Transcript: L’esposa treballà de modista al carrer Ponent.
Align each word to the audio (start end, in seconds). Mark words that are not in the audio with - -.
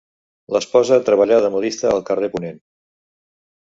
L’esposa 0.55 0.97
treballà 1.11 1.39
de 1.45 1.53
modista 1.59 1.91
al 1.95 2.05
carrer 2.11 2.35
Ponent. 2.37 2.63